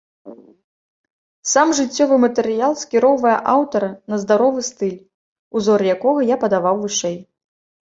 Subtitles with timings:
[1.51, 4.99] Сам жыццёвы матэрыял скіроўвае аўтара на здаровы стыль,
[5.59, 7.17] узоры якога я падаваў вышэй.